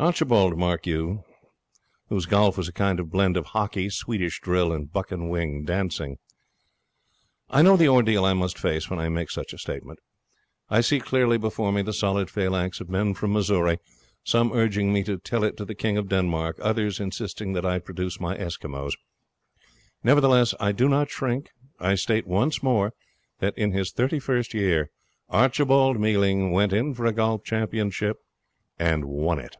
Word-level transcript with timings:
Archibald, 0.00 0.56
mark 0.56 0.86
you, 0.86 1.24
whose 2.08 2.24
golf 2.26 2.56
was 2.56 2.68
a 2.68 2.72
kind 2.72 3.00
of 3.00 3.10
blend 3.10 3.36
of 3.36 3.46
hockey, 3.46 3.90
Swedish 3.90 4.40
drill, 4.40 4.70
and 4.72 4.92
buck 4.92 5.10
and 5.10 5.28
wing 5.28 5.64
dancing. 5.64 6.18
I 7.50 7.62
know 7.62 7.76
the 7.76 7.88
ordeal 7.88 8.24
I 8.24 8.32
must 8.32 8.60
face 8.60 8.88
when 8.88 9.00
I 9.00 9.08
make 9.08 9.28
such 9.28 9.52
a 9.52 9.58
statement. 9.58 9.98
I 10.70 10.82
see 10.82 11.00
clearly 11.00 11.36
before 11.36 11.72
me 11.72 11.82
the 11.82 11.92
solid 11.92 12.30
phalanx 12.30 12.80
of 12.80 12.88
men 12.88 13.12
from 13.14 13.32
Missouri, 13.32 13.78
some 14.22 14.52
urging 14.52 14.92
me 14.92 15.02
to 15.02 15.18
tell 15.18 15.42
it 15.42 15.56
to 15.56 15.64
the 15.64 15.74
King 15.74 15.96
of 15.98 16.08
Denmark, 16.08 16.60
others 16.62 17.00
insisting 17.00 17.52
that 17.54 17.66
I 17.66 17.80
produce 17.80 18.20
my 18.20 18.36
Eskimos. 18.36 18.92
Nevertheless, 20.04 20.54
I 20.60 20.70
do 20.70 20.88
not 20.88 21.10
shrink. 21.10 21.48
I 21.80 21.96
state 21.96 22.28
once 22.28 22.62
more 22.62 22.92
that 23.40 23.58
in 23.58 23.72
his 23.72 23.90
thirty 23.90 24.20
first 24.20 24.54
year 24.54 24.92
Archibald 25.28 25.98
Mealing 25.98 26.52
went 26.52 26.72
in 26.72 26.94
for 26.94 27.04
a 27.04 27.12
golf 27.12 27.42
championship, 27.42 28.18
and 28.78 29.04
won 29.06 29.40
it. 29.40 29.56